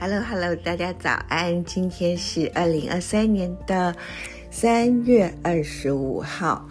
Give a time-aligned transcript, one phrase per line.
[0.00, 1.64] Hello Hello，大家早安！
[1.64, 3.92] 今天是二零二三年的
[4.48, 6.68] 三月二十五号。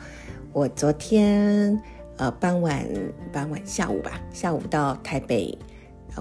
[0.54, 1.78] 我昨天
[2.16, 2.88] 呃傍晚
[3.34, 5.58] 傍晚下午吧，下午到台北，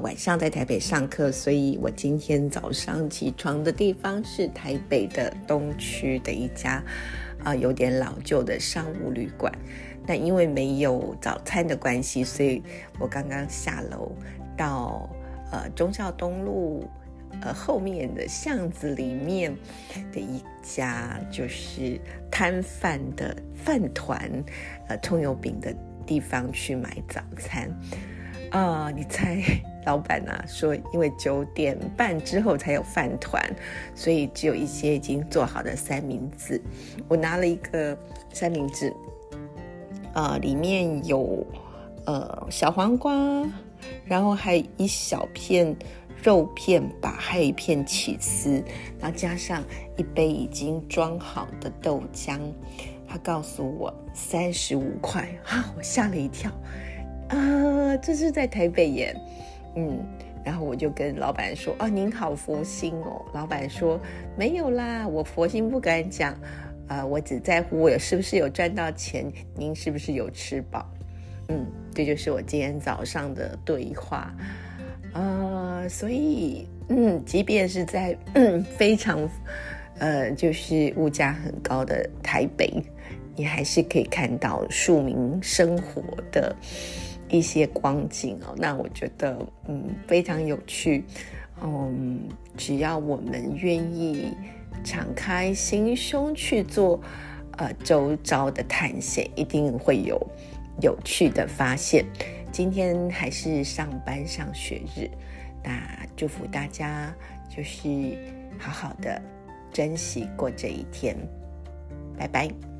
[0.02, 6.82] 晚上在台北上课，所以我今天早上起床的地方是台北的东区的一家
[7.44, 9.52] 啊有点老旧的商务旅馆。
[10.08, 12.60] 那因为没有早餐的关系，所以
[12.98, 14.10] 我刚刚下楼
[14.56, 15.08] 到。
[15.50, 16.88] 呃，中孝东路，
[17.40, 19.56] 呃后面的巷子里面
[20.12, 22.00] 的一家就是
[22.30, 24.30] 摊贩的饭团，
[24.88, 25.74] 呃葱油饼的
[26.04, 27.70] 地方去买早餐。
[28.50, 29.42] 啊，你猜
[29.86, 33.42] 老板啊说，因为九点半之后才有饭团，
[33.94, 36.60] 所以只有一些已经做好的三明治。
[37.08, 37.96] 我拿了一个
[38.32, 38.92] 三明治，
[40.14, 41.44] 啊，里面有
[42.06, 43.12] 呃小黄瓜。
[44.04, 45.74] 然后还一小片
[46.22, 48.62] 肉片吧，还有一片起司，
[48.98, 49.62] 然后加上
[49.96, 52.38] 一杯已经装好的豆浆。
[53.08, 56.50] 他告诉我三十五块，哈，我吓了一跳，
[57.28, 59.16] 啊，这是在台北耶，
[59.76, 60.04] 嗯，
[60.44, 63.24] 然后我就跟老板说，哦，您好佛心哦。
[63.32, 63.98] 老板说
[64.36, 66.36] 没有啦，我佛心不敢讲，
[66.88, 70.84] 啊，我只在乎我是不是有赚到钱，您是不是有吃饱。
[71.48, 74.34] 嗯，这就是我今天早上的对话，
[75.12, 78.16] 呃，所以，嗯，即便是在
[78.76, 79.28] 非常，
[79.98, 82.82] 呃，就是物价很高的台北，
[83.36, 86.02] 你还是可以看到庶民生活
[86.32, 86.54] 的
[87.28, 88.54] 一些光景哦。
[88.56, 89.38] 那我觉得，
[89.68, 91.04] 嗯，非常有趣。
[91.62, 92.20] 嗯，
[92.56, 94.34] 只要我们愿意
[94.84, 97.00] 敞开心胸去做，
[97.56, 100.20] 呃，周遭的探险，一定会有。
[100.80, 102.04] 有趣的发现，
[102.52, 105.10] 今天还是上班上学日，
[105.62, 105.72] 那
[106.16, 107.14] 祝福大家
[107.48, 108.18] 就是
[108.58, 109.20] 好好的
[109.72, 111.16] 珍惜过这一天，
[112.18, 112.75] 拜拜。